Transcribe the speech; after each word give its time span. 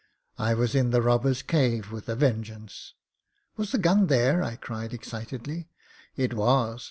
I 0.39 0.55
was 0.55 0.73
in 0.73 0.89
the 0.89 0.99
robber's 1.03 1.43
cave 1.43 1.91
with 1.91 2.09
a 2.09 2.15
vengeance." 2.15 2.95
'Was 3.55 3.71
the 3.71 3.77
gim 3.77 4.07
there?" 4.07 4.41
I 4.41 4.55
cried, 4.55 4.95
excitedly. 4.95 5.67
It 6.15 6.33
was. 6.33 6.79